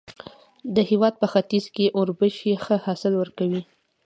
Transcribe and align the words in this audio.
د 0.75 0.77
هېواد 0.89 1.13
په 1.21 1.27
ختیځ 1.33 1.65
کې 1.75 1.93
اوربشې 1.97 2.53
ښه 2.63 2.75
حاصل 2.85 3.13
ورکوي. 3.17 3.61